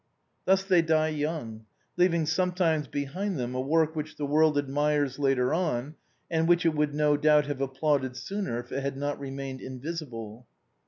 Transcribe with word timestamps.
Thus 0.45 0.63
they 0.63 0.81
die 0.81 1.09
young, 1.09 1.67
leaving 1.95 2.25
sometimes 2.25 2.87
behind 2.87 3.37
them 3.37 3.53
a 3.53 3.61
work 3.61 3.95
which 3.95 4.15
the 4.15 4.25
world 4.25 4.57
admires 4.57 5.19
later 5.19 5.53
on 5.53 5.93
and 6.27 6.47
which 6.47 6.65
it 6.65 6.73
would 6.73 6.95
no 6.95 7.15
doubt 7.17 7.45
have 7.45 7.61
applauded 7.61 8.17
sooner 8.17 8.57
if 8.59 8.71
it 8.71 8.81
had 8.81 8.97
not 8.97 9.19
remained 9.19 9.61
invisible. 9.61 10.47